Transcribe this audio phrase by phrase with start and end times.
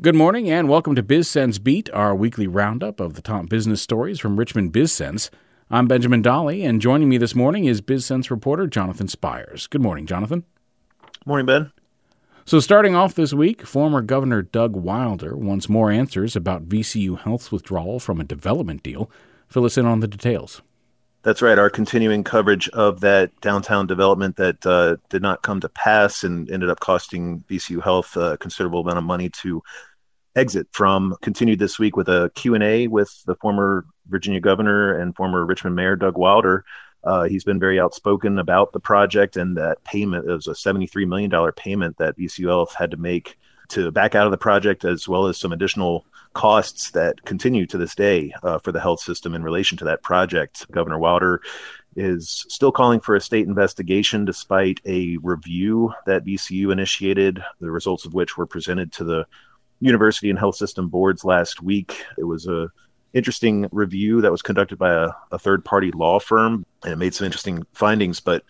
[0.00, 4.18] Good morning and welcome to BizSense Beat, our weekly roundup of the top business stories
[4.18, 5.30] from Richmond BizSense.
[5.70, 9.68] I'm Benjamin Dolly, and joining me this morning is BizSense reporter Jonathan Spiers.
[9.68, 10.42] Good morning, Jonathan.
[11.24, 11.70] Morning, Ben.
[12.44, 17.52] So, starting off this week, former Governor Doug Wilder wants more answers about VCU Health's
[17.52, 19.08] withdrawal from a development deal.
[19.46, 20.60] Fill us in on the details.
[21.24, 21.58] That's right.
[21.58, 26.50] Our continuing coverage of that downtown development that uh, did not come to pass and
[26.50, 29.62] ended up costing VCU Health a considerable amount of money to
[30.36, 35.46] exit from continued this week with a Q&A with the former Virginia governor and former
[35.46, 36.62] Richmond mayor Doug Wilder.
[37.02, 40.28] Uh, he's been very outspoken about the project and that payment.
[40.28, 44.26] It was a $73 million payment that VCU Health had to make to back out
[44.26, 48.58] of the project, as well as some additional costs that continue to this day uh,
[48.58, 50.70] for the health system in relation to that project.
[50.70, 51.40] Governor Wilder
[51.96, 58.04] is still calling for a state investigation despite a review that VCU initiated, the results
[58.04, 59.24] of which were presented to the
[59.80, 62.04] university and health system boards last week.
[62.18, 62.68] It was a
[63.12, 67.14] interesting review that was conducted by a, a third party law firm and it made
[67.14, 68.42] some interesting findings, but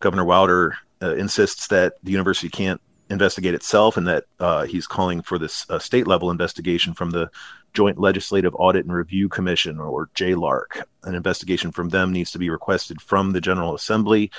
[0.00, 2.80] Governor Wilder uh, insists that the university can't
[3.10, 7.30] investigate itself and that uh, he's calling for this uh, state level investigation from the
[7.74, 10.82] Joint Legislative Audit and Review Commission or JLARC.
[11.04, 14.30] An investigation from them needs to be requested from the General Assembly.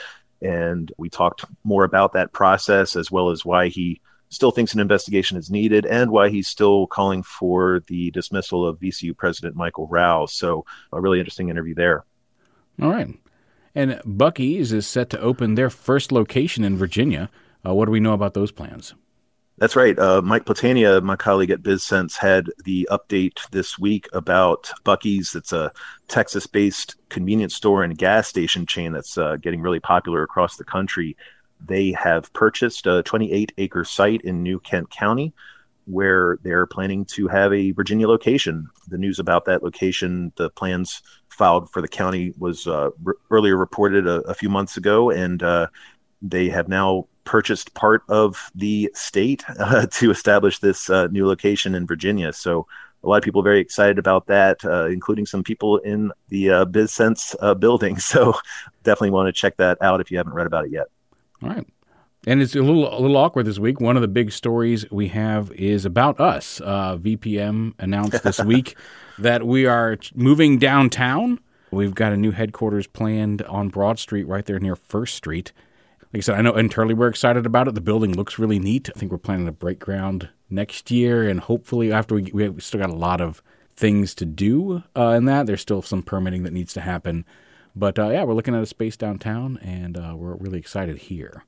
[0.42, 4.80] And we talked more about that process as well as why he still thinks an
[4.80, 9.88] investigation is needed and why he's still calling for the dismissal of VCU President Michael
[9.88, 10.26] Rao.
[10.26, 12.06] So, a really interesting interview there.
[12.82, 13.10] All right.
[13.76, 17.30] And Buc-ee's is set to open their first location in Virginia.
[17.66, 18.94] Uh, what do we know about those plans?
[19.58, 19.98] That's right.
[19.98, 25.36] Uh, Mike Platania, my colleague at BizSense, had the update this week about Buc-ee's.
[25.36, 25.72] It's a
[26.08, 30.64] Texas based convenience store and gas station chain that's uh, getting really popular across the
[30.64, 31.16] country.
[31.64, 35.32] They have purchased a 28 acre site in New Kent County
[35.86, 38.68] where they're planning to have a Virginia location.
[38.88, 43.58] The news about that location, the plans filed for the county was uh, r- earlier
[43.58, 45.68] reported a, a, few months ago, and uh,
[46.22, 51.76] they have now purchased part of the state uh, to establish this uh, new location
[51.76, 52.34] in Virginia.
[52.34, 52.68] So
[53.04, 56.66] a lot of people very excited about that, uh, including some people in the uh,
[56.66, 57.98] BizSense uh, building.
[58.12, 58.34] So
[58.84, 60.88] definitely want to check that out if you haven't read about it yet.
[61.42, 61.66] All right.
[62.28, 63.80] And it's a little a little awkward this week.
[63.80, 66.62] One of the big stories we have is about us.
[66.64, 68.76] Uh, VPM announced this week
[69.18, 71.40] that we are moving downtown.
[71.72, 75.54] We've got a new headquarters planned on Broad Street, right there near First Street
[76.14, 77.76] like I said, I know internally we're excited about it.
[77.76, 78.90] The building looks really neat.
[78.94, 82.82] I think we're planning to break ground next year, and hopefully after we we still
[82.82, 83.42] got a lot of
[83.74, 85.46] things to do uh, in that.
[85.46, 87.26] There's still some permitting that needs to happen,
[87.76, 91.46] but uh, yeah, we're looking at a space downtown, and uh, we're really excited here.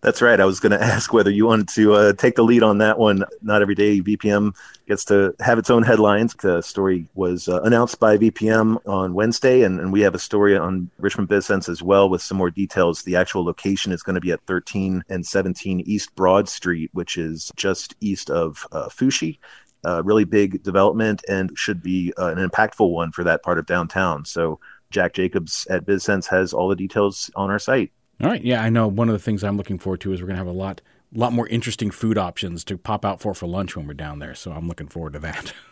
[0.00, 0.38] That's right.
[0.38, 2.98] I was going to ask whether you wanted to uh, take the lead on that
[2.98, 3.24] one.
[3.42, 4.54] Not every day VPM
[4.86, 6.34] gets to have its own headlines.
[6.34, 10.56] The story was uh, announced by VPM on Wednesday, and, and, we have a story
[10.56, 13.02] on Richmond BizSense as well with some more details.
[13.02, 17.16] The actual location is going to be at 13 and 17 East Broad Street, which
[17.16, 19.38] is just east of uh, Foushee.
[19.84, 23.66] Uh, really big development and should be uh, an impactful one for that part of
[23.66, 24.24] downtown.
[24.24, 24.58] So
[24.90, 27.92] Jack Jacobs at BizSense has all the details on our site.
[28.20, 28.42] All right.
[28.42, 28.88] Yeah, I know.
[28.88, 30.80] One of the things I'm looking forward to is we're going to have a lot,
[31.14, 34.34] lot more interesting food options to pop out for for lunch when we're down there.
[34.34, 35.52] So I'm looking forward to that.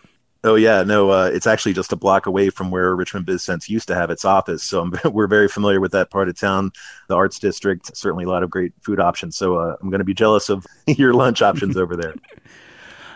[0.44, 3.88] Oh yeah, no, uh, it's actually just a block away from where Richmond BizSense used
[3.88, 4.62] to have its office.
[4.62, 6.70] So I'm, we're very familiar with that part of town,
[7.08, 7.96] the Arts District.
[7.96, 9.38] Certainly a lot of great food options.
[9.38, 12.14] So uh, I'm going to be jealous of your lunch options over there.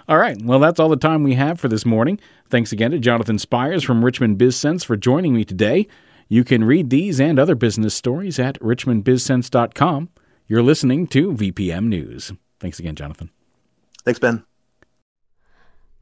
[0.08, 0.40] All right.
[0.42, 2.18] Well, that's all the time we have for this morning.
[2.48, 5.86] Thanks again to Jonathan Spiers from Richmond BizSense for joining me today.
[6.28, 10.10] You can read these and other business stories at richmondbizsense.com.
[10.46, 12.32] You're listening to VPM News.
[12.60, 13.30] Thanks again, Jonathan.
[14.04, 14.44] Thanks, Ben.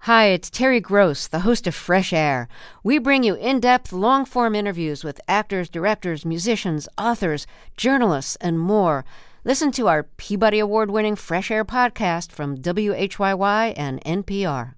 [0.00, 2.48] Hi, it's Terry Gross, the host of Fresh Air.
[2.84, 7.46] We bring you in depth, long form interviews with actors, directors, musicians, authors,
[7.76, 9.04] journalists, and more.
[9.44, 14.74] Listen to our Peabody Award winning Fresh Air podcast from WHYY and NPR.